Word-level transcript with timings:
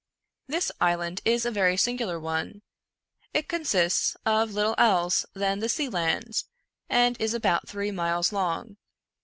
This 0.47 0.71
island 0.81 1.21
is 1.25 1.45
a 1.45 1.51
very 1.51 1.77
singular 1.77 2.19
one. 2.19 2.63
It 3.35 3.47
consists 3.47 4.17
of 4.25 4.51
little 4.51 4.73
else 4.79 5.27
than 5.35 5.59
the 5.59 5.69
sea 5.69 5.91
sand, 5.91 6.41
and 6.89 7.21
is 7.21 7.35
about 7.35 7.67
three 7.69 7.91
miles 7.91 8.33
long. 8.33 8.77